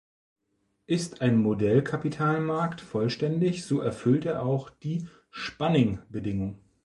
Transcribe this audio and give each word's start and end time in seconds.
Ist 0.87 1.21
ein 1.21 1.37
Modell-Kapitalmarkt 1.37 2.81
vollständig, 2.81 3.65
so 3.65 3.81
erfüllt 3.81 4.25
er 4.25 4.43
auch 4.43 4.71
die 4.71 5.07
Spanning-Bedingung. 5.29 6.57